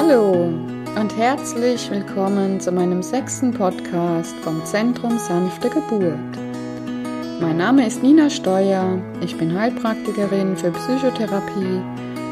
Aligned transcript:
Hallo 0.00 0.44
und 0.94 1.16
herzlich 1.16 1.90
willkommen 1.90 2.60
zu 2.60 2.70
meinem 2.70 3.02
sechsten 3.02 3.52
Podcast 3.52 4.36
vom 4.44 4.64
Zentrum 4.64 5.18
Sanfte 5.18 5.68
Geburt. 5.68 6.38
Mein 7.40 7.56
Name 7.56 7.84
ist 7.84 8.00
Nina 8.00 8.30
Steuer, 8.30 9.02
ich 9.24 9.36
bin 9.36 9.58
Heilpraktikerin 9.58 10.56
für 10.56 10.70
Psychotherapie, 10.70 11.82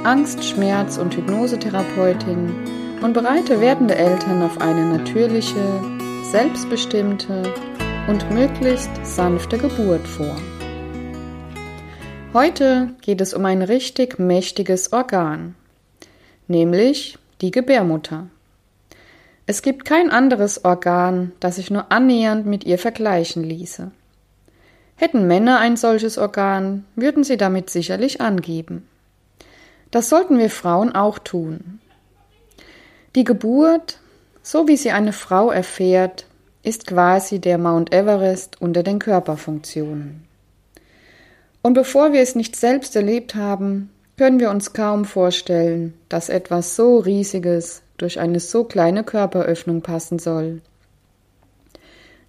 Angst-, 0.05 0.45
Schmerz- 0.45 0.97
und 0.97 1.17
Hypnosetherapeutin 1.17 2.54
und 3.03 3.15
bereite 3.15 3.60
werdende 3.60 3.96
Eltern 3.96 4.44
auf 4.44 4.60
eine 4.60 4.87
natürliche, 4.87 5.83
selbstbestimmte 6.30 7.53
und 8.06 8.30
möglichst 8.30 8.92
sanfte 9.03 9.58
Geburt 9.58 10.06
vor. 10.06 10.37
Heute 12.33 12.94
geht 13.01 13.21
es 13.21 13.35
um 13.35 13.44
ein 13.44 13.62
richtig 13.62 14.21
mächtiges 14.21 14.92
Organ, 14.92 15.56
nämlich 16.46 17.19
die 17.41 17.51
Gebärmutter. 17.51 18.29
Es 19.47 19.63
gibt 19.63 19.85
kein 19.85 20.11
anderes 20.11 20.65
Organ, 20.65 21.33
das 21.39 21.57
sich 21.57 21.71
nur 21.71 21.93
annähernd 21.93 22.47
mit 22.47 22.65
ihr 22.65 22.79
vergleichen 22.79 23.45
ließe. 23.45 23.91
Hätten 24.97 25.27
Männer 25.27 25.59
ein 25.59 25.77
solches 25.77 26.19
Organ, 26.19 26.85
würden 26.97 27.23
sie 27.23 27.37
damit 27.37 27.71
sicherlich 27.71 28.21
angeben. 28.21 28.89
Das 29.91 30.09
sollten 30.09 30.39
wir 30.39 30.51
Frauen 30.51 30.95
auch 30.95 31.19
tun. 31.19 31.80
Die 33.15 33.25
Geburt, 33.25 33.99
so 34.43 34.66
wie 34.69 34.77
sie 34.77 34.91
eine 34.91 35.13
Frau 35.13 35.51
erfährt, 35.51 36.27
ist 36.63 36.87
quasi 36.87 37.39
der 37.39 37.59
Mount 37.59 37.95
Everest 37.95 38.61
unter 38.61 38.83
den 38.83 38.99
Körperfunktionen. 38.99 40.25
Und 41.63 41.75
bevor 41.75 42.13
wir 42.13 42.23
es 42.23 42.35
nicht 42.35 42.57
selbst 42.57 42.97
erlebt 42.97 43.35
haben, 43.35 43.91
können 44.16 44.41
wir 44.41 44.51
uns 44.51 44.73
kaum 44.73 45.05
vorstellen, 45.05 45.95
dass 46.09 46.29
etwas 46.29 46.74
so 46.74 46.98
Riesiges 46.98 47.83
durch 47.98 48.19
eine 48.19 48.41
so 48.41 48.65
kleine 48.65 49.04
Körperöffnung 49.04 49.82
passen 49.82 50.18
soll. 50.18 50.63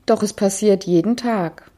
Doch 0.06 0.23
es 0.23 0.34
passiert 0.34 0.86
jeden 0.86 1.17
Tag. 1.17 1.70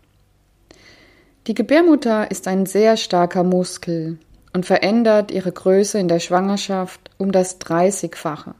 Die 1.47 1.53
Gebärmutter 1.53 2.29
ist 2.29 2.47
ein 2.47 2.65
sehr 2.65 2.97
starker 2.97 3.43
Muskel 3.43 4.19
und 4.53 4.65
verändert 4.65 5.31
ihre 5.31 5.51
Größe 5.51 5.99
in 5.99 6.07
der 6.07 6.19
Schwangerschaft 6.19 7.09
um 7.17 7.31
das 7.31 7.59
Dreißigfache. 7.59 8.53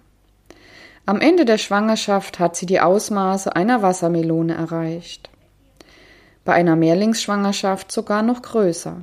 Am 1.06 1.20
Ende 1.20 1.46
der 1.46 1.58
Schwangerschaft 1.58 2.40
hat 2.40 2.56
sie 2.56 2.68
die 2.68 2.80
Ausmaße 2.80 3.56
einer 3.56 3.82
Wassermelone 3.82 4.54
erreicht. 4.54 5.30
Bei 6.46 6.54
einer 6.54 6.76
Mehrlingsschwangerschaft 6.76 7.92
sogar 7.92 8.22
noch 8.22 8.42
größer. 8.42 8.98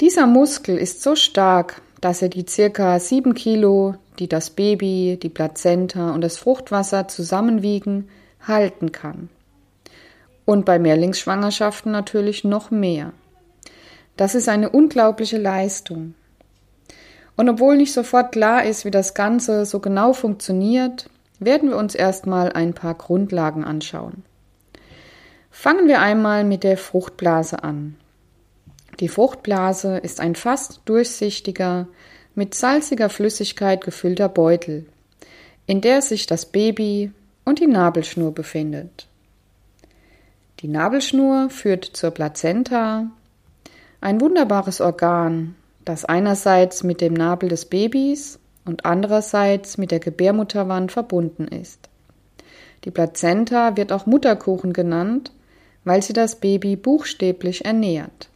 Dieser 0.00 0.26
Muskel 0.26 0.76
ist 0.76 1.02
so 1.02 1.16
stark, 1.16 1.80
dass 2.02 2.20
er 2.20 2.28
die 2.28 2.44
circa 2.46 3.00
sieben 3.00 3.32
Kilo, 3.32 3.94
die 4.18 4.28
das 4.28 4.50
Baby, 4.50 5.18
die 5.22 5.30
Plazenta 5.30 6.12
und 6.12 6.20
das 6.20 6.36
Fruchtwasser 6.36 7.08
zusammenwiegen, 7.08 8.10
halten 8.46 8.92
kann. 8.92 9.30
Und 10.44 10.66
bei 10.66 10.78
Mehrlingsschwangerschaften 10.78 11.90
natürlich 11.92 12.44
noch 12.44 12.70
mehr. 12.70 13.14
Das 14.18 14.34
ist 14.34 14.50
eine 14.50 14.68
unglaubliche 14.68 15.38
Leistung. 15.38 16.14
Und 17.36 17.48
obwohl 17.48 17.78
nicht 17.78 17.94
sofort 17.94 18.32
klar 18.32 18.64
ist, 18.64 18.84
wie 18.84 18.90
das 18.90 19.14
Ganze 19.14 19.64
so 19.64 19.80
genau 19.80 20.12
funktioniert, 20.12 21.08
werden 21.38 21.70
wir 21.70 21.76
uns 21.78 21.94
erstmal 21.94 22.52
ein 22.52 22.74
paar 22.74 22.94
Grundlagen 22.94 23.64
anschauen. 23.64 24.24
Fangen 25.50 25.88
wir 25.88 26.00
einmal 26.00 26.44
mit 26.44 26.64
der 26.64 26.76
Fruchtblase 26.76 27.64
an. 27.64 27.96
Die 29.00 29.08
Fruchtblase 29.08 29.98
ist 29.98 30.20
ein 30.20 30.34
fast 30.34 30.80
durchsichtiger, 30.86 31.86
mit 32.34 32.54
salziger 32.54 33.08
Flüssigkeit 33.10 33.84
gefüllter 33.84 34.28
Beutel, 34.28 34.86
in 35.66 35.80
der 35.80 36.02
sich 36.02 36.26
das 36.26 36.46
Baby 36.46 37.12
und 37.44 37.60
die 37.60 37.66
Nabelschnur 37.66 38.32
befindet. 38.32 39.06
Die 40.60 40.68
Nabelschnur 40.68 41.50
führt 41.50 41.84
zur 41.84 42.10
Plazenta, 42.10 43.10
ein 44.00 44.20
wunderbares 44.20 44.80
Organ, 44.80 45.54
das 45.84 46.04
einerseits 46.04 46.82
mit 46.82 47.00
dem 47.00 47.12
Nabel 47.12 47.48
des 47.50 47.66
Babys 47.66 48.38
und 48.64 48.84
andererseits 48.84 49.78
mit 49.78 49.90
der 49.90 50.00
Gebärmutterwand 50.00 50.92
verbunden 50.92 51.48
ist. 51.48 51.88
Die 52.84 52.90
Plazenta 52.90 53.76
wird 53.76 53.92
auch 53.92 54.06
Mutterkuchen 54.06 54.72
genannt, 54.72 55.32
weil 55.84 56.02
sie 56.02 56.12
das 56.12 56.36
Baby 56.36 56.76
buchstäblich 56.76 57.64
ernährt. 57.64 58.28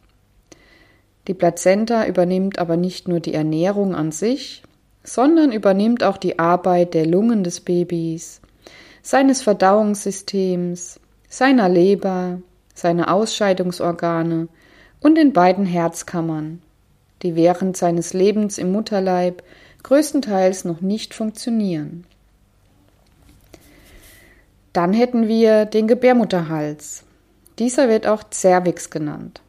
Die 1.27 1.33
Plazenta 1.33 2.05
übernimmt 2.05 2.57
aber 2.57 2.77
nicht 2.77 3.07
nur 3.07 3.19
die 3.19 3.33
Ernährung 3.33 3.93
an 3.95 4.11
sich, 4.11 4.63
sondern 5.03 5.51
übernimmt 5.51 6.03
auch 6.03 6.17
die 6.17 6.39
Arbeit 6.39 6.93
der 6.93 7.05
Lungen 7.05 7.43
des 7.43 7.59
Babys, 7.59 8.41
seines 9.01 9.41
Verdauungssystems, 9.41 10.99
seiner 11.27 11.69
Leber, 11.69 12.41
seiner 12.73 13.13
Ausscheidungsorgane 13.13 14.47
und 14.99 15.15
den 15.15 15.33
beiden 15.33 15.65
Herzkammern, 15.65 16.61
die 17.21 17.35
während 17.35 17.77
seines 17.77 18.13
Lebens 18.13 18.57
im 18.57 18.71
Mutterleib 18.71 19.43
größtenteils 19.83 20.65
noch 20.65 20.81
nicht 20.81 21.13
funktionieren. 21.13 22.05
Dann 24.73 24.93
hätten 24.93 25.27
wir 25.27 25.65
den 25.65 25.87
Gebärmutterhals. 25.87 27.03
Dieser 27.59 27.89
wird 27.89 28.07
auch 28.07 28.23
Cervix 28.31 28.89
genannt. 28.89 29.41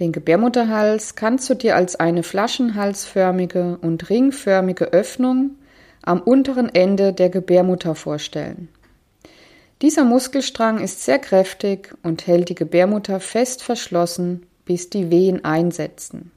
Den 0.00 0.10
Gebärmutterhals 0.10 1.14
kannst 1.14 1.48
du 1.48 1.54
dir 1.54 1.76
als 1.76 1.96
eine 1.96 2.22
flaschenhalsförmige 2.22 3.78
und 3.80 4.10
ringförmige 4.10 4.86
Öffnung 4.86 5.52
am 6.02 6.20
unteren 6.20 6.74
Ende 6.74 7.12
der 7.12 7.30
Gebärmutter 7.30 7.94
vorstellen. 7.94 8.68
Dieser 9.82 10.04
Muskelstrang 10.04 10.80
ist 10.80 11.04
sehr 11.04 11.18
kräftig 11.18 11.94
und 12.02 12.26
hält 12.26 12.48
die 12.48 12.54
Gebärmutter 12.54 13.20
fest 13.20 13.62
verschlossen, 13.62 14.46
bis 14.64 14.90
die 14.90 15.10
Wehen 15.10 15.44
einsetzen. 15.44 16.30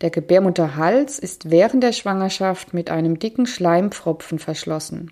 Der 0.00 0.10
Gebärmutterhals 0.10 1.18
ist 1.18 1.50
während 1.50 1.82
der 1.82 1.92
Schwangerschaft 1.92 2.72
mit 2.72 2.90
einem 2.90 3.18
dicken 3.18 3.46
Schleimpfropfen 3.46 4.38
verschlossen, 4.38 5.10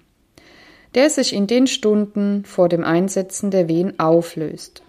der 0.94 1.10
sich 1.10 1.32
in 1.32 1.46
den 1.46 1.66
Stunden 1.66 2.44
vor 2.44 2.68
dem 2.68 2.84
Einsetzen 2.84 3.50
der 3.50 3.68
Wehen 3.68 3.98
auflöst. 3.98 4.82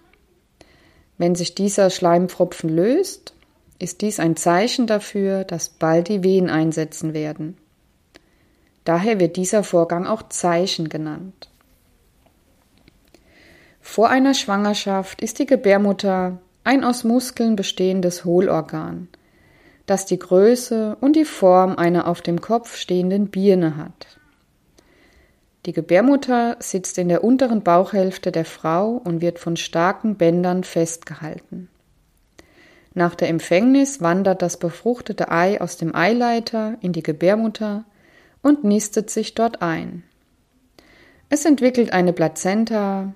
Wenn 1.18 1.36
sich 1.36 1.56
dieser 1.56 1.90
Schleimpfropfen 1.90 2.70
löst, 2.70 3.34
ist 3.80 4.02
dies 4.02 4.20
ein 4.20 4.36
Zeichen 4.36 4.88
dafür, 4.88 5.44
dass 5.44 5.70
bald 5.70 6.08
die 6.08 6.24
Wehen 6.24 6.50
einsetzen 6.50 7.14
werden. 7.14 7.58
Daher 8.84 9.20
wird 9.20 9.36
dieser 9.36 9.64
Vorgang 9.64 10.06
auch 10.08 10.24
Zeichen 10.30 10.90
genannt. 10.90 11.50
Vor 13.82 14.10
einer 14.10 14.34
Schwangerschaft 14.34 15.22
ist 15.22 15.40
die 15.40 15.46
Gebärmutter 15.46 16.40
ein 16.64 16.84
aus 16.84 17.04
Muskeln 17.04 17.56
bestehendes 17.56 18.26
Hohlorgan, 18.26 19.08
das 19.86 20.06
die 20.06 20.20
Größe 20.20 20.98
und 21.00 21.16
die 21.16 21.26
Form 21.26 21.78
einer 21.78 22.08
auf 22.08 22.22
dem 22.22 22.42
Kopf 22.42 22.76
stehenden 22.76 23.30
Birne 23.30 23.78
hat. 23.78 24.17
Die 25.68 25.74
Gebärmutter 25.74 26.56
sitzt 26.60 26.98
in 26.98 27.10
der 27.10 27.26
unteren 27.26 27.62
Bauchhälfte 27.62 28.32
der 28.32 28.46
Frau 28.46 29.02
und 29.04 29.20
wird 29.20 29.38
von 29.38 29.58
starken 29.58 30.16
Bändern 30.16 30.64
festgehalten. 30.64 31.68
Nach 32.94 33.16
der 33.16 33.28
Empfängnis 33.28 34.00
wandert 34.00 34.42
das 34.42 34.56
befruchtete 34.56 35.30
Ei 35.30 35.60
aus 35.60 35.76
dem 35.76 35.94
Eileiter 35.94 36.78
in 36.80 36.94
die 36.94 37.04
Gebärmutter 37.04 37.84
und 38.42 38.64
nistet 38.64 39.10
sich 39.10 39.36
dort 39.36 39.62
ein. 39.62 40.04
Es 41.30 41.44
entwickelt 41.44 41.92
eine 41.92 42.14
Plazenta, 42.14 43.14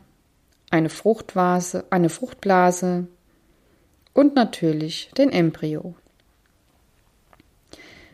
eine 0.70 0.90
Fruchtvase, 0.90 1.86
eine 1.90 2.10
Fruchtblase 2.10 3.08
und 4.14 4.36
natürlich 4.36 5.10
den 5.18 5.32
Embryo. 5.32 5.96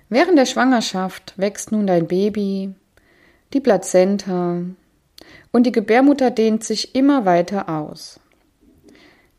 Während 0.09 0.37
der 0.37 0.45
Schwangerschaft 0.45 1.33
wächst 1.37 1.71
nun 1.71 1.87
dein 1.87 2.07
Baby 2.07 2.75
die 3.53 3.59
Plazenta 3.59 4.61
und 5.51 5.63
die 5.63 5.71
Gebärmutter 5.71 6.31
dehnt 6.31 6.63
sich 6.63 6.95
immer 6.95 7.25
weiter 7.25 7.69
aus. 7.69 8.19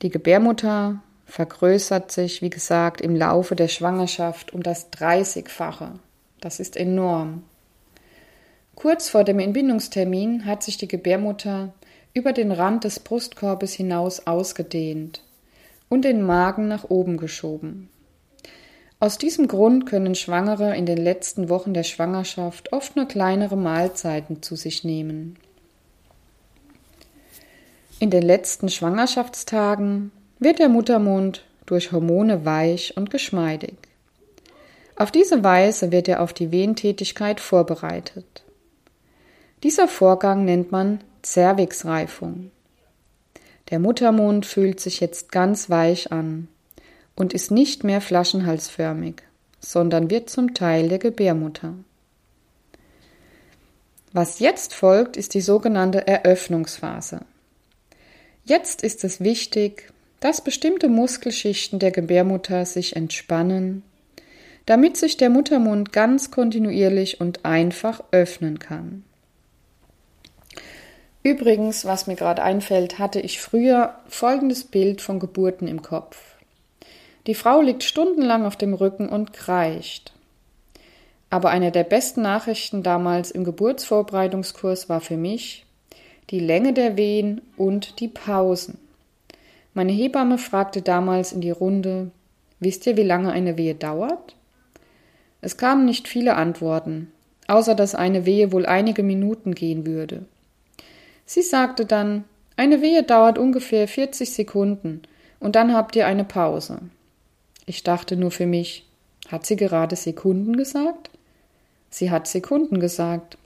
Die 0.03 0.11
Gebärmutter 0.11 1.03
vergrößert 1.27 2.11
sich, 2.11 2.41
wie 2.41 2.51
gesagt, 2.51 3.01
im 3.01 3.15
Laufe 3.15 3.55
der 3.55 3.69
Schwangerschaft 3.69 4.53
um 4.55 4.63
das 4.63 4.91
30-fache. 4.93 5.91
Das 6.41 6.61
ist 6.61 6.77
enorm. 6.77 7.43
Kurz 8.75 9.09
vor 9.09 9.25
dem 9.25 9.41
Entbindungstermin 9.41 10.47
hat 10.47 10.63
sich 10.63 10.79
die 10.79 10.89
Gebärmutter 10.89 11.75
über 12.15 12.33
den 12.33 12.53
Rand 12.53 12.85
des 12.85 13.01
Brustkorbes 13.01 13.73
hinaus 13.75 14.27
ausgedehnt 14.27 15.23
und 15.89 16.05
den 16.05 16.23
Magen 16.23 16.69
nach 16.69 16.85
oben 16.85 17.17
geschoben. 17.17 17.91
Aus 19.01 19.17
diesem 19.17 19.47
Grund 19.47 19.87
können 19.87 20.17
Schwangere 20.17 20.77
in 20.77 20.85
den 20.85 20.99
letzten 20.99 21.49
Wochen 21.49 21.73
der 21.73 21.85
Schwangerschaft 21.85 22.73
oft 22.73 22.97
nur 22.97 23.07
kleinere 23.07 23.57
Mahlzeiten 23.57 24.43
zu 24.43 24.57
sich 24.57 24.83
nehmen. 24.83 25.37
In 28.01 28.11
den 28.11 28.23
letzten 28.23 28.69
Schwangerschaftstagen 28.69 30.11
wird 30.41 30.59
der 30.59 30.69
Muttermund 30.69 31.45
durch 31.67 31.93
Hormone 31.93 32.45
weich 32.45 32.97
und 32.97 33.11
geschmeidig. 33.11 33.75
Auf 34.97 35.13
diese 35.13 35.45
Weise 35.45 35.93
wird 35.93 36.09
er 36.09 36.21
auf 36.21 36.33
die 36.33 36.51
Wehentätigkeit 36.51 37.39
vorbereitet. 37.39 38.43
Dieser 39.63 39.87
Vorgang 39.87 40.45
nennt 40.45 40.73
man 40.73 41.01
Zervixreifung. 41.23 42.51
Der 43.71 43.79
Muttermund 43.79 44.45
fühlt 44.45 44.81
sich 44.81 44.99
jetzt 44.99 45.31
ganz 45.31 45.71
weich 45.71 46.11
an 46.11 46.49
und 47.19 47.35
ist 47.35 47.51
nicht 47.51 47.83
mehr 47.83 48.01
flaschenhalsförmig, 48.01 49.23
sondern 49.59 50.09
wird 50.09 50.31
zum 50.31 50.55
Teil 50.55 50.89
der 50.89 51.01
Gebärmutter. 51.01 51.75
Was 54.13 54.39
jetzt 54.39 54.73
folgt, 54.73 55.17
ist 55.17 55.35
die 55.35 55.41
sogenannte 55.41 56.07
Eröffnungsphase. 56.07 57.23
Jetzt 58.45 58.85
ist 58.85 59.03
es 59.03 59.21
wichtig, 59.21 59.93
dass 60.21 60.43
bestimmte 60.43 60.89
Muskelschichten 60.89 61.81
der 61.81 61.91
Gebärmutter 61.91 62.65
sich 62.65 62.95
entspannen, 62.95 63.83
damit 64.67 64.97
sich 64.97 65.17
der 65.17 65.29
Muttermund 65.29 65.93
ganz 65.93 66.31
kontinuierlich 66.31 67.21
und 67.21 67.45
einfach 67.45 68.03
öffnen 68.13 68.61
kann. 68.61 69.03
Übrigens, 71.25 71.85
was 71.85 72.07
mir 72.07 72.15
gerade 72.15 72.45
einfällt, 72.45 73.01
hatte 73.01 73.21
ich 73.21 73.41
früher 73.41 73.97
folgendes 74.07 74.63
Bild 74.63 75.03
von 75.03 75.19
Geburten 75.19 75.67
im 75.67 75.83
Kopf. 75.83 76.38
Die 77.29 77.35
Frau 77.35 77.61
liegt 77.61 77.85
stundenlang 77.85 78.47
auf 78.47 78.57
dem 78.57 78.73
Rücken 78.73 79.07
und 79.07 79.35
kreischt. 79.35 80.13
Aber 81.29 81.51
eine 81.51 81.71
der 81.71 81.85
besten 81.85 82.23
Nachrichten 82.23 82.83
damals 82.83 83.31
im 83.31 83.45
Geburtsvorbereitungskurs 83.45 84.89
war 84.89 85.03
für 85.03 85.19
mich 85.19 85.67
die 86.31 86.41
Länge 86.41 86.73
der 86.73 86.97
Wehen 86.97 87.43
und 87.59 88.01
die 88.01 88.09
Pausen. 88.09 88.79
Meine 89.75 89.93
Hebamme 89.93 90.39
fragte 90.39 90.81
damals 90.81 91.33
in 91.33 91.43
die 91.43 91.51
Runde, 91.51 92.11
wisst 92.61 92.87
ihr, 92.87 92.97
wie 92.97 93.03
lange 93.03 93.31
eine 93.31 93.59
Wehe 93.59 93.75
dauert? 93.75 94.35
Es 95.43 95.59
kamen 95.59 95.85
nicht 95.85 96.09
viele 96.09 96.35
Antworten, 96.35 97.13
außer 97.47 97.75
dass 97.75 97.95
eine 97.95 98.25
Wehe 98.25 98.53
wohl 98.53 98.65
einige 98.65 99.03
Minuten 99.03 99.55
gehen 99.55 99.85
würde. 99.85 100.25
Sie 101.27 101.43
sagte 101.43 101.85
dann, 101.85 102.25
eine 102.57 102.81
Wehe 102.81 103.03
dauert 103.03 103.37
ungefähr 103.37 103.87
40 103.87 104.33
Sekunden 104.33 105.03
und 105.41 105.57
dann 105.57 105.75
habt 105.75 105.95
ihr 105.95 106.07
eine 106.07 106.25
Pause. 106.25 106.79
Ich 107.69 107.83
dachte 107.83 108.17
nur 108.17 108.31
für 108.31 108.47
mich, 108.47 108.87
hat 109.29 109.45
sie 109.45 109.57
gerade 109.57 109.95
Sekunden 109.95 110.57
gesagt? 110.57 111.11
Sie 111.91 112.11
hat 112.11 112.27
Sekunden 112.27 112.81
gesagt. 112.81 113.37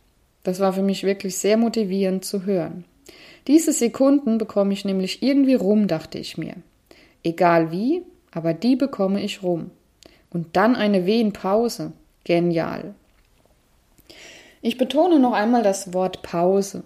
Das 0.44 0.60
war 0.60 0.72
für 0.72 0.82
mich 0.82 1.02
wirklich 1.02 1.36
sehr 1.38 1.56
motivierend 1.56 2.24
zu 2.24 2.44
hören. 2.44 2.84
Diese 3.48 3.72
Sekunden 3.72 4.38
bekomme 4.38 4.74
ich 4.74 4.84
nämlich 4.84 5.24
irgendwie 5.24 5.54
rum, 5.54 5.88
dachte 5.88 6.18
ich 6.18 6.38
mir. 6.38 6.54
Egal 7.24 7.72
wie, 7.72 8.02
aber 8.30 8.54
die 8.54 8.76
bekomme 8.76 9.20
ich 9.20 9.42
rum. 9.42 9.72
Und 10.30 10.54
dann 10.54 10.76
eine 10.76 11.04
Wehenpause. 11.04 11.90
Genial. 12.22 12.94
Ich 14.60 14.78
betone 14.78 15.18
noch 15.18 15.32
einmal 15.32 15.64
das 15.64 15.94
Wort 15.94 16.22
Pause. 16.22 16.84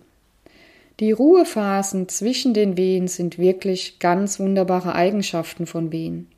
Die 1.01 1.13
Ruhephasen 1.13 2.09
zwischen 2.09 2.55
den 2.55 2.79
Wehen 2.79 3.09
sind 3.09 3.39
wirklich 3.39 3.99
ganz 3.99 4.41
wunderbare 4.41 4.95
Eigenschaften 4.95 5.67
von 5.67 5.93
Wehen. 5.93 6.29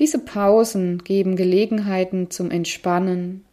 Diese 0.00 0.18
Pausen 0.18 1.04
geben 1.04 1.36
Gelegenheiten 1.36 2.30
zum 2.30 2.50
Entspannen, 2.50 3.44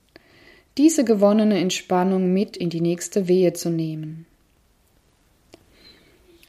diese 0.77 1.03
gewonnene 1.03 1.59
Entspannung 1.59 2.31
mit 2.31 2.55
in 2.55 2.69
die 2.69 2.79
nächste 2.79 3.27
Wehe 3.27 3.51
zu 3.51 3.69
nehmen. 3.69 4.25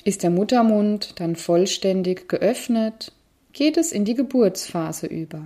Ist 0.04 0.22
der 0.22 0.30
Muttermund 0.30 1.18
dann 1.18 1.34
vollständig 1.34 2.28
geöffnet, 2.28 3.12
geht 3.52 3.76
es 3.76 3.90
in 3.90 4.04
die 4.04 4.14
Geburtsphase 4.14 5.08
über. 5.08 5.44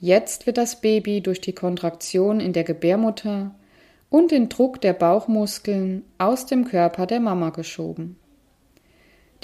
Jetzt 0.00 0.46
wird 0.46 0.58
das 0.58 0.80
Baby 0.80 1.20
durch 1.20 1.40
die 1.40 1.52
Kontraktion 1.52 2.40
in 2.40 2.52
der 2.52 2.64
Gebärmutter 2.64 3.54
und 4.10 4.32
den 4.32 4.48
Druck 4.48 4.80
der 4.80 4.94
Bauchmuskeln 4.94 6.04
aus 6.18 6.46
dem 6.46 6.64
Körper 6.64 7.06
der 7.06 7.20
Mama 7.20 7.50
geschoben. 7.50 8.16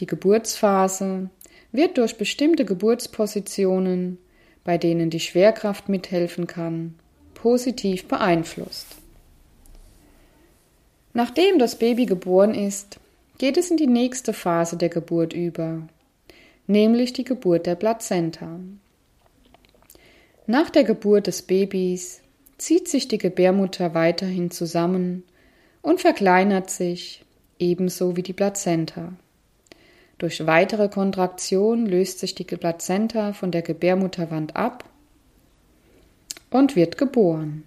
Die 0.01 0.07
Geburtsphase 0.07 1.31
wird 1.73 1.99
durch 1.99 2.17
bestimmte 2.17 2.65
Geburtspositionen, 2.65 4.19
bei 4.65 4.79
denen 4.79 5.11
die 5.11 5.21
Schwerkraft 5.21 5.89
mithelfen 5.89 6.47
kann, 6.47 6.95
positiv 7.35 8.07
beeinflusst. 8.09 8.87
Nachdem 11.13 11.59
das 11.59 11.77
Baby 11.79 12.07
geboren 12.07 12.55
ist, 12.55 13.01
geht 13.39 13.57
es 13.57 13.71
in 13.71 13.77
die 13.77 13.87
nächste 13.87 14.33
Phase 14.33 14.77
der 14.77 14.89
Geburt 14.89 15.33
über, 15.33 15.89
nämlich 16.67 17.13
die 17.13 17.25
Geburt 17.25 17.67
der 17.67 17.77
Plazenta. 17.77 18.61
Nach 20.47 20.71
der 20.71 20.85
Geburt 20.85 21.27
des 21.27 21.43
Babys 21.43 22.21
zieht 22.57 22.89
sich 22.89 23.09
die 23.09 23.19
Gebärmutter 23.19 23.95
weiterhin 23.95 24.51
zusammen 24.51 25.23
und 25.83 26.01
verkleinert 26.01 26.71
sich, 26.71 27.25
ebenso 27.59 28.17
wie 28.17 28.23
die 28.23 28.33
Plazenta. 28.33 29.13
Durch 30.19 30.47
weitere 30.47 30.89
Kontraktion 30.89 31.87
löst 31.87 32.19
sich 32.19 32.35
die 32.35 32.45
Plazenta 32.45 33.33
von 33.33 33.51
der 33.51 33.63
Gebärmutterwand 33.63 34.57
ab 34.57 34.85
und 36.51 36.77
wird 36.77 36.99
geboren. 36.99 37.65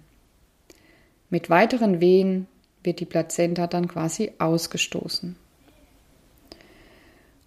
Mit 1.30 1.48
weiteren 1.48 2.00
Wehen 2.00 2.46
wird 2.84 3.00
die 3.00 3.06
Plazenta 3.06 3.66
dann 3.66 3.88
quasi 3.88 4.32
ausgestoßen. 4.38 5.36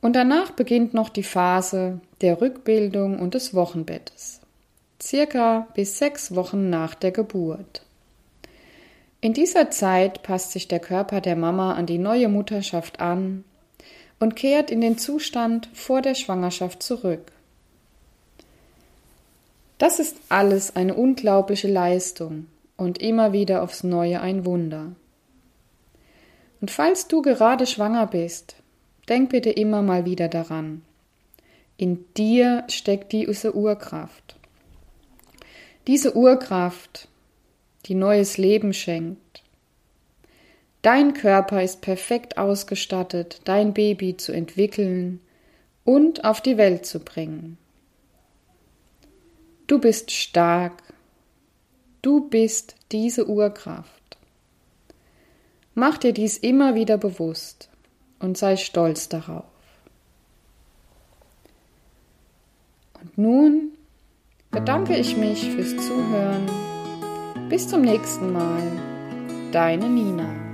Und 0.01 0.15
danach 0.15 0.51
beginnt 0.51 0.93
noch 0.93 1.09
die 1.09 1.23
Phase 1.23 1.99
der 2.21 2.41
Rückbildung 2.41 3.19
und 3.19 3.33
des 3.33 3.53
Wochenbettes 3.53 4.41
circa 5.01 5.67
bis 5.75 5.97
sechs 5.97 6.35
Wochen 6.35 6.69
nach 6.69 6.95
der 6.95 7.11
Geburt. 7.11 7.83
In 9.21 9.33
dieser 9.33 9.71
Zeit 9.71 10.23
passt 10.23 10.51
sich 10.51 10.67
der 10.67 10.79
Körper 10.79 11.21
der 11.21 11.35
Mama 11.35 11.73
an 11.73 11.85
die 11.85 11.97
neue 11.97 12.27
Mutterschaft 12.27 12.99
an 12.99 13.43
und 14.19 14.35
kehrt 14.35 14.71
in 14.71 14.81
den 14.81 14.97
Zustand 14.97 15.69
vor 15.73 16.01
der 16.01 16.15
Schwangerschaft 16.15 16.81
zurück. 16.81 17.31
Das 19.77 19.99
ist 19.99 20.17
alles 20.29 20.75
eine 20.75 20.93
unglaubliche 20.93 21.67
Leistung 21.67 22.47
und 22.77 22.99
immer 22.99 23.33
wieder 23.33 23.61
aufs 23.61 23.83
neue 23.83 24.21
ein 24.21 24.45
Wunder. 24.45 24.93
Und 26.61 26.71
falls 26.71 27.07
du 27.07 27.21
gerade 27.21 27.67
schwanger 27.67 28.07
bist, 28.07 28.55
denk 29.09 29.29
bitte 29.29 29.49
immer 29.49 29.81
mal 29.81 30.05
wieder 30.05 30.29
daran. 30.29 30.81
In 31.77 32.05
dir 32.15 32.63
steckt 32.69 33.11
diese 33.11 33.53
Urkraft. 33.55 34.37
Diese 35.87 36.15
Urkraft, 36.15 37.09
die 37.85 37.95
neues 37.95 38.37
Leben 38.37 38.73
schenkt. 38.73 39.43
Dein 40.85 41.15
Körper 41.15 41.63
ist 41.63 41.81
perfekt 41.81 42.37
ausgestattet, 42.37 43.41
dein 43.45 43.73
Baby 43.73 44.17
zu 44.17 44.31
entwickeln 44.31 45.19
und 45.83 46.23
auf 46.25 46.41
die 46.41 46.57
Welt 46.57 46.85
zu 46.85 46.99
bringen. 46.99 47.57
Du 49.65 49.79
bist 49.79 50.11
stark. 50.11 50.83
Du 52.03 52.29
bist 52.29 52.75
diese 52.91 53.27
Urkraft. 53.27 54.17
Mach 55.73 55.97
dir 55.97 56.13
dies 56.13 56.37
immer 56.37 56.75
wieder 56.75 56.99
bewusst 56.99 57.67
und 58.19 58.37
sei 58.37 58.55
stolz 58.55 59.09
darauf. 59.09 59.45
Und 63.01 63.17
nun 63.17 63.71
bedanke 64.51 64.95
ich 64.95 65.17
mich 65.17 65.49
fürs 65.49 65.71
Zuhören. 65.83 66.45
Bis 67.49 67.67
zum 67.67 67.81
nächsten 67.81 68.31
Mal. 68.31 68.61
Deine 69.51 69.89
Nina. 69.89 70.44